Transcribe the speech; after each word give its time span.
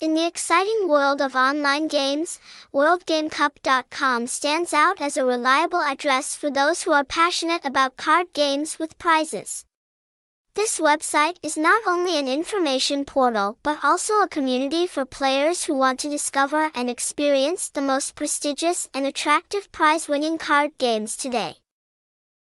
In 0.00 0.14
the 0.14 0.26
exciting 0.26 0.88
world 0.88 1.20
of 1.20 1.36
online 1.36 1.86
games, 1.86 2.40
WorldGameCup.com 2.72 4.28
stands 4.28 4.72
out 4.72 4.98
as 4.98 5.18
a 5.18 5.26
reliable 5.26 5.82
address 5.82 6.34
for 6.34 6.50
those 6.50 6.84
who 6.84 6.92
are 6.92 7.04
passionate 7.04 7.66
about 7.66 7.98
card 7.98 8.28
games 8.32 8.78
with 8.78 8.96
prizes. 8.96 9.66
This 10.54 10.80
website 10.80 11.36
is 11.42 11.58
not 11.58 11.82
only 11.86 12.18
an 12.18 12.28
information 12.28 13.04
portal 13.04 13.58
but 13.62 13.84
also 13.84 14.22
a 14.22 14.28
community 14.28 14.86
for 14.86 15.04
players 15.04 15.64
who 15.64 15.74
want 15.74 16.00
to 16.00 16.08
discover 16.08 16.70
and 16.74 16.88
experience 16.88 17.68
the 17.68 17.82
most 17.82 18.14
prestigious 18.14 18.88
and 18.94 19.06
attractive 19.06 19.70
prize-winning 19.70 20.38
card 20.38 20.70
games 20.78 21.14
today. 21.14 21.56